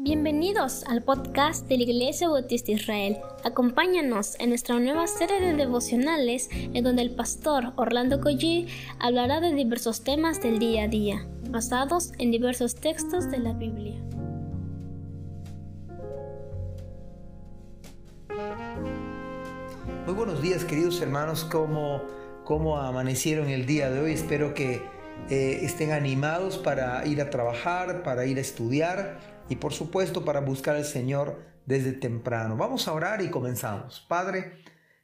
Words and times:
Bienvenidos 0.00 0.84
al 0.84 1.02
podcast 1.02 1.66
de 1.66 1.76
la 1.76 1.82
Iglesia 1.82 2.28
Bautista 2.28 2.70
Israel. 2.70 3.18
Acompáñanos 3.42 4.38
en 4.38 4.50
nuestra 4.50 4.78
nueva 4.78 5.08
serie 5.08 5.40
de 5.40 5.54
devocionales 5.54 6.48
en 6.52 6.84
donde 6.84 7.02
el 7.02 7.16
pastor 7.16 7.72
Orlando 7.74 8.20
Collie 8.20 8.68
hablará 9.00 9.40
de 9.40 9.52
diversos 9.52 10.04
temas 10.04 10.40
del 10.40 10.60
día 10.60 10.84
a 10.84 10.86
día, 10.88 11.26
basados 11.50 12.12
en 12.18 12.30
diversos 12.30 12.76
textos 12.76 13.28
de 13.28 13.38
la 13.40 13.54
Biblia. 13.54 14.00
Muy 20.06 20.14
buenos 20.14 20.40
días 20.40 20.64
queridos 20.64 21.02
hermanos, 21.02 21.42
¿cómo, 21.42 22.02
cómo 22.44 22.78
amanecieron 22.78 23.48
el 23.48 23.66
día 23.66 23.90
de 23.90 23.98
hoy? 23.98 24.12
Espero 24.12 24.54
que 24.54 24.80
eh, 25.28 25.58
estén 25.62 25.90
animados 25.90 26.56
para 26.56 27.04
ir 27.04 27.20
a 27.20 27.30
trabajar, 27.30 28.04
para 28.04 28.26
ir 28.26 28.38
a 28.38 28.42
estudiar 28.42 29.37
y 29.48 29.56
por 29.56 29.72
supuesto 29.72 30.24
para 30.24 30.40
buscar 30.40 30.76
al 30.76 30.84
Señor 30.84 31.42
desde 31.66 31.92
temprano. 31.92 32.56
Vamos 32.56 32.88
a 32.88 32.92
orar 32.92 33.22
y 33.22 33.30
comenzamos. 33.30 34.04
Padre, 34.08 34.52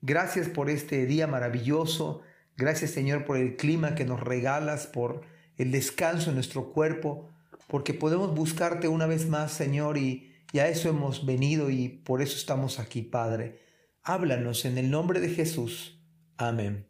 gracias 0.00 0.48
por 0.48 0.70
este 0.70 1.06
día 1.06 1.26
maravilloso. 1.26 2.22
Gracias 2.56 2.90
Señor 2.90 3.24
por 3.24 3.36
el 3.36 3.56
clima 3.56 3.94
que 3.94 4.04
nos 4.04 4.20
regalas, 4.20 4.86
por 4.86 5.22
el 5.56 5.70
descanso 5.70 6.30
en 6.30 6.34
nuestro 6.34 6.72
cuerpo, 6.72 7.30
porque 7.68 7.94
podemos 7.94 8.34
buscarte 8.34 8.88
una 8.88 9.06
vez 9.06 9.28
más 9.28 9.52
Señor 9.52 9.98
y, 9.98 10.32
y 10.52 10.58
a 10.58 10.68
eso 10.68 10.88
hemos 10.88 11.26
venido 11.26 11.70
y 11.70 11.88
por 11.88 12.22
eso 12.22 12.36
estamos 12.36 12.78
aquí 12.78 13.02
Padre. 13.02 13.60
Háblanos 14.02 14.64
en 14.64 14.78
el 14.78 14.90
nombre 14.90 15.20
de 15.20 15.28
Jesús. 15.28 16.00
Amén. 16.36 16.86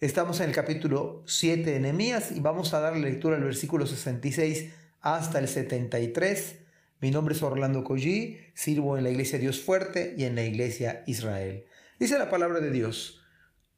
Estamos 0.00 0.40
en 0.40 0.48
el 0.48 0.54
capítulo 0.54 1.22
7 1.26 1.70
de 1.70 1.80
Nehemías 1.80 2.32
y 2.32 2.40
vamos 2.40 2.74
a 2.74 2.80
dar 2.80 2.96
lectura 2.96 3.36
al 3.36 3.44
versículo 3.44 3.86
66 3.86 4.72
hasta 5.00 5.38
el 5.38 5.48
73 5.48 6.61
mi 7.02 7.10
nombre 7.10 7.34
es 7.34 7.42
Orlando 7.42 7.82
Collí, 7.82 8.38
sirvo 8.54 8.96
en 8.96 9.02
la 9.02 9.10
Iglesia 9.10 9.40
Dios 9.40 9.60
Fuerte 9.60 10.14
y 10.16 10.22
en 10.22 10.36
la 10.36 10.44
Iglesia 10.44 11.02
Israel. 11.08 11.64
Dice 11.98 12.16
la 12.16 12.30
palabra 12.30 12.60
de 12.60 12.70
Dios, 12.70 13.20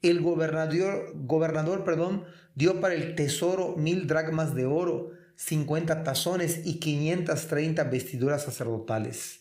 El 0.00 0.22
gobernador, 0.22 1.12
gobernador 1.14 1.84
perdón, 1.84 2.24
dio 2.54 2.80
para 2.80 2.94
el 2.94 3.14
tesoro 3.16 3.76
mil 3.76 4.06
dracmas 4.06 4.54
de 4.54 4.64
oro, 4.64 5.10
50 5.36 6.04
tazones 6.04 6.62
y 6.64 6.80
530 6.80 7.84
vestiduras 7.84 8.44
sacerdotales. 8.44 9.40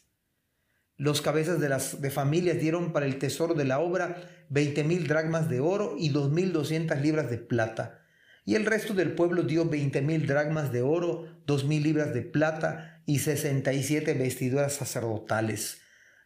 Los 1.00 1.22
cabezas 1.22 1.62
de 1.62 1.70
las 1.70 2.02
de 2.02 2.12
familias 2.12 2.60
dieron 2.60 2.92
para 2.92 3.06
el 3.06 3.20
tesoro 3.20 3.54
de 3.54 3.64
la 3.64 3.80
obra 3.80 4.22
veinte 4.50 4.84
mil 4.84 5.08
dracmas 5.08 5.50
de 5.50 5.62
oro 5.62 5.96
y 5.98 6.10
dos 6.10 6.30
mil 6.30 6.52
doscientas 6.52 7.02
libras 7.02 7.30
de 7.30 7.38
plata. 7.38 8.02
Y 8.44 8.56
el 8.56 8.66
resto 8.66 8.94
del 8.94 9.14
pueblo 9.14 9.44
dio 9.44 9.64
veinte 9.64 10.02
mil 10.02 10.28
dracmas 10.28 10.74
de 10.74 10.82
oro, 10.82 11.42
dos 11.46 11.64
mil 11.64 11.84
libras 11.84 12.14
de 12.14 12.24
plata 12.24 13.02
y 13.06 13.20
sesenta 13.20 13.72
y 13.72 13.82
siete 13.82 14.14
vestiduras 14.14 14.74
sacerdotales. 14.74 15.80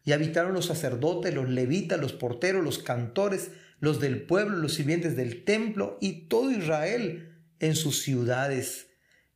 Y 0.05 0.11
habitaron 0.11 0.53
los 0.53 0.65
sacerdotes, 0.65 1.35
los 1.35 1.47
levitas, 1.47 1.99
los 1.99 2.13
porteros, 2.13 2.63
los 2.63 2.79
cantores, 2.79 3.51
los 3.79 3.99
del 3.99 4.23
pueblo, 4.23 4.57
los 4.57 4.73
sirvientes 4.73 5.15
del 5.15 5.43
templo 5.43 5.99
y 6.01 6.27
todo 6.29 6.49
Israel 6.49 7.31
en 7.59 7.75
sus 7.75 8.01
ciudades. 8.01 8.87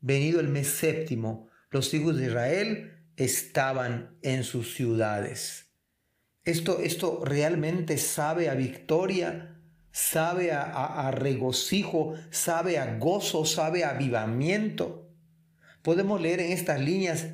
Venido 0.02 0.40
el 0.40 0.48
mes 0.48 0.66
séptimo, 0.66 1.48
los 1.70 1.94
hijos 1.94 2.18
de 2.18 2.26
Israel 2.26 2.97
estaban 3.18 4.18
en 4.22 4.46
sus 4.46 4.76
ciudades. 4.76 5.66
Esto, 6.46 6.80
esto 6.80 7.26
realmente 7.26 7.98
sabe 7.98 8.50
a 8.50 8.54
victoria, 8.54 9.60
sabe 9.92 10.54
a, 10.54 11.12
regocijo, 11.12 12.14
sabe 12.30 12.78
a 12.78 12.98
gozo, 12.98 13.44
sabe 13.44 13.84
a 13.84 13.90
avivamiento. 13.90 15.10
Podemos 15.82 16.22
leer 16.22 16.40
en 16.40 16.54
estas 16.54 16.80
líneas 16.80 17.26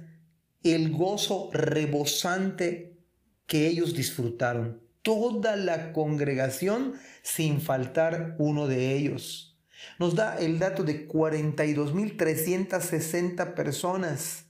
el 0.63 0.91
gozo 0.91 1.51
rebosante 1.51 2.97
que 3.45 3.67
ellos 3.67 3.93
disfrutaron. 3.93 4.81
Toda 5.01 5.57
la 5.57 5.91
congregación 5.91 6.93
sin 7.21 7.59
faltar 7.59 8.37
uno 8.39 8.67
de 8.67 8.95
ellos. 8.95 9.59
Nos 9.99 10.15
da 10.15 10.39
el 10.39 10.59
dato 10.59 10.85
de 10.85 11.09
42.360 11.09 13.53
personas 13.53 14.45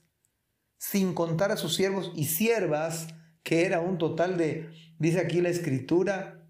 sin 0.90 1.14
contar 1.14 1.50
a 1.50 1.56
sus 1.56 1.74
siervos 1.74 2.12
y 2.14 2.26
siervas, 2.26 3.06
que 3.42 3.64
era 3.64 3.80
un 3.80 3.96
total 3.96 4.36
de, 4.36 4.68
dice 4.98 5.18
aquí 5.18 5.40
la 5.40 5.48
escritura, 5.48 6.46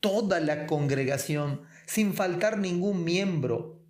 Toda 0.00 0.38
la 0.40 0.66
congregación 0.66 1.62
sin 1.86 2.14
faltar 2.14 2.58
ningún 2.58 3.04
miembro, 3.04 3.80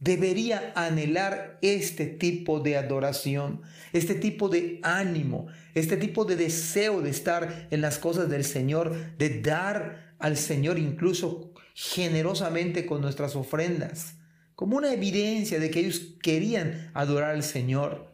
debería 0.00 0.72
anhelar 0.74 1.58
este 1.60 2.06
tipo 2.06 2.60
de 2.60 2.76
adoración, 2.76 3.62
este 3.92 4.14
tipo 4.14 4.48
de 4.48 4.80
ánimo, 4.82 5.46
este 5.74 5.96
tipo 5.96 6.24
de 6.24 6.36
deseo 6.36 7.02
de 7.02 7.10
estar 7.10 7.68
en 7.70 7.80
las 7.82 7.98
cosas 7.98 8.28
del 8.30 8.44
Señor, 8.44 9.16
de 9.18 9.40
dar 9.40 10.14
al 10.18 10.36
Señor 10.36 10.78
incluso 10.78 11.52
generosamente 11.74 12.86
con 12.86 13.02
nuestras 13.02 13.36
ofrendas, 13.36 14.14
como 14.54 14.76
una 14.76 14.92
evidencia 14.92 15.60
de 15.60 15.70
que 15.70 15.80
ellos 15.80 16.16
querían 16.22 16.90
adorar 16.94 17.30
al 17.30 17.42
Señor. 17.42 18.12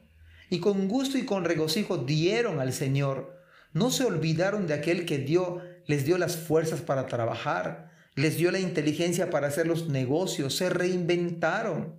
Y 0.50 0.61
con 0.61 0.87
gusto 0.88 1.19
y 1.19 1.25
con 1.25 1.44
regocijo 1.44 1.99
dieron 1.99 2.61
al 2.61 2.73
Señor. 2.73 3.43
No 3.73 3.91
se 3.91 4.05
olvidaron 4.05 4.67
de 4.67 4.75
aquel 4.75 5.05
que 5.06 5.19
dio, 5.19 5.61
les 5.87 6.05
dio 6.05 6.19
las 6.19 6.37
fuerzas 6.37 6.81
para 6.81 7.06
trabajar, 7.06 7.91
les 8.16 8.38
dio 8.38 8.50
la 8.50 8.58
inteligencia 8.58 9.30
para 9.30 9.48
hacer 9.48 9.66
los 9.66 9.88
negocios, 9.88 10.56
se 10.56 10.70
reinventaron. 10.70 11.94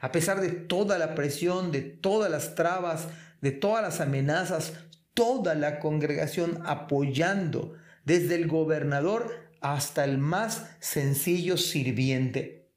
A 0.00 0.12
pesar 0.12 0.40
de 0.40 0.50
toda 0.50 0.98
la 0.98 1.14
presión, 1.14 1.70
de 1.70 1.80
todas 1.80 2.30
las 2.30 2.54
trabas, 2.54 3.08
de 3.40 3.52
todas 3.52 3.82
las 3.82 4.00
amenazas, 4.00 4.74
toda 5.14 5.54
la 5.54 5.78
congregación 5.78 6.60
apoyando, 6.66 7.74
desde 8.04 8.34
el 8.34 8.48
gobernador 8.48 9.30
hasta 9.60 10.04
el 10.04 10.18
más 10.18 10.66
sencillo 10.80 11.56
sirviente. 11.56 12.68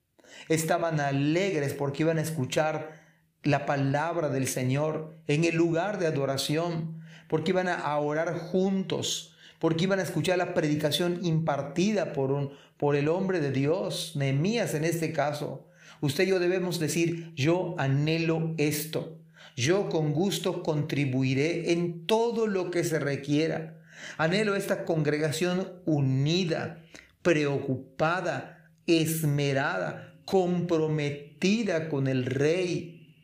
Estaban 0.50 1.00
alegres 1.00 1.74
porque 1.74 2.04
iban 2.04 2.20
a 2.20 2.22
escuchar 2.22 3.02
la 3.42 3.66
palabra 3.66 4.30
del 4.30 4.48
Señor 4.48 5.18
en 5.28 5.46
el 5.46 5.56
lugar 5.56 5.98
de 5.98 6.08
adoración, 6.08 7.02
porque 7.28 7.52
iban 7.52 7.70
a 7.70 7.98
orar 7.98 8.38
juntos, 8.38 9.33
porque 9.64 9.86
iban 9.86 10.00
a 10.00 10.04
escuchar 10.04 10.38
la 10.38 10.54
predicación 10.54 11.20
impartida 11.24 12.12
por, 12.12 12.34
un, 12.34 12.52
por 12.76 12.98
el 12.98 13.08
hombre 13.08 13.40
de 13.40 13.50
Dios, 13.50 14.12
Nehemías 14.18 14.74
en 14.74 14.84
este 14.84 15.14
caso. 15.14 15.70
Usted 16.02 16.26
y 16.26 16.32
yo 16.32 16.40
debemos 16.40 16.82
decir, 16.82 17.32
yo 17.34 17.74
anhelo 17.78 18.56
esto. 18.58 19.22
Yo 19.56 19.88
con 19.88 20.12
gusto 20.12 20.64
contribuiré 20.64 21.72
en 21.72 22.06
todo 22.06 22.46
lo 22.46 22.72
que 22.72 22.84
se 22.84 23.00
requiera. 23.00 23.80
Anhelo 24.18 24.58
esta 24.58 24.84
congregación 24.84 25.72
unida, 25.86 26.84
preocupada, 27.22 28.70
esmerada, 28.86 30.14
comprometida 30.26 31.88
con 31.88 32.08
el 32.08 32.26
Rey, 32.26 33.16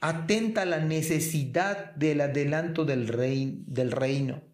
atenta 0.00 0.62
a 0.62 0.66
la 0.66 0.78
necesidad 0.78 1.92
del 1.96 2.20
adelanto 2.20 2.84
del, 2.84 3.08
reino. 3.08 4.46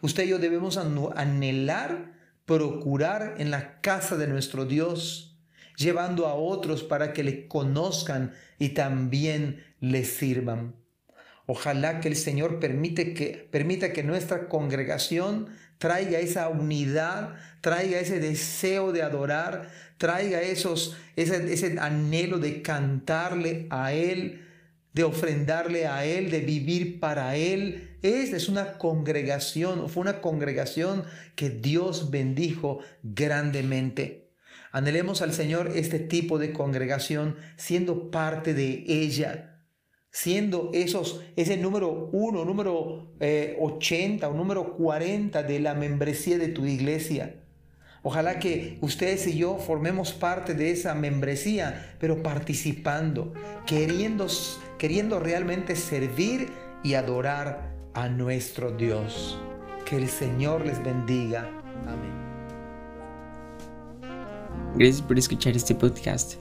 Usted 0.00 0.24
y 0.24 0.28
yo 0.28 0.38
debemos 0.38 0.76
anhelar, 0.76 2.12
procurar 2.46 3.36
en 3.38 3.50
la 3.50 3.80
casa 3.80 4.16
de 4.16 4.26
nuestro 4.26 4.64
Dios, 4.64 5.38
llevando 5.76 6.26
a 6.26 6.34
otros 6.34 6.82
para 6.82 7.12
que 7.12 7.24
le 7.24 7.48
conozcan 7.48 8.32
y 8.58 8.70
también 8.70 9.64
le 9.80 10.04
sirvan. 10.04 10.74
Ojalá 11.46 12.00
que 12.00 12.08
el 12.08 12.16
Señor 12.16 12.60
permite 12.60 13.12
que, 13.12 13.48
permita 13.50 13.92
que 13.92 14.04
nuestra 14.04 14.48
congregación 14.48 15.48
traiga 15.78 16.20
esa 16.20 16.48
unidad, 16.48 17.34
traiga 17.60 17.98
ese 17.98 18.20
deseo 18.20 18.92
de 18.92 19.02
adorar, 19.02 19.68
traiga 19.96 20.42
esos, 20.42 20.96
ese, 21.16 21.52
ese 21.52 21.76
anhelo 21.80 22.38
de 22.38 22.62
cantarle 22.62 23.66
a 23.70 23.92
Él, 23.92 24.46
de 24.92 25.02
ofrendarle 25.02 25.86
a 25.86 26.04
Él, 26.04 26.30
de 26.30 26.40
vivir 26.40 27.00
para 27.00 27.34
Él. 27.34 27.89
Esta 28.02 28.36
es 28.36 28.48
una 28.48 28.78
congregación, 28.78 29.90
fue 29.90 30.00
una 30.00 30.22
congregación 30.22 31.04
que 31.36 31.50
Dios 31.50 32.10
bendijo 32.10 32.78
grandemente. 33.02 34.30
Anhelemos 34.72 35.20
al 35.20 35.34
Señor 35.34 35.72
este 35.74 35.98
tipo 35.98 36.38
de 36.38 36.52
congregación, 36.52 37.36
siendo 37.56 38.10
parte 38.10 38.54
de 38.54 38.84
ella, 38.86 39.64
siendo 40.10 40.70
esos, 40.72 41.22
ese 41.36 41.58
número 41.58 42.08
uno, 42.12 42.44
número 42.46 43.12
80 43.18 43.20
eh, 43.20 44.28
o 44.28 44.32
número 44.32 44.76
40 44.76 45.42
de 45.42 45.60
la 45.60 45.74
membresía 45.74 46.38
de 46.38 46.48
tu 46.48 46.64
iglesia. 46.64 47.36
Ojalá 48.02 48.38
que 48.38 48.78
ustedes 48.80 49.26
y 49.26 49.36
yo 49.36 49.58
formemos 49.58 50.14
parte 50.14 50.54
de 50.54 50.70
esa 50.70 50.94
membresía, 50.94 51.96
pero 52.00 52.22
participando, 52.22 53.34
queriendo, 53.66 54.26
queriendo 54.78 55.20
realmente 55.20 55.76
servir 55.76 56.48
y 56.82 56.94
adorar 56.94 57.69
a 57.94 58.08
nuestro 58.08 58.72
Dios. 58.72 59.38
Que 59.84 59.96
el 59.96 60.08
Señor 60.08 60.64
les 60.64 60.82
bendiga. 60.84 61.48
Amén. 61.86 62.12
Gracias 64.76 65.02
por 65.02 65.18
escuchar 65.18 65.56
este 65.56 65.74
podcast. 65.74 66.34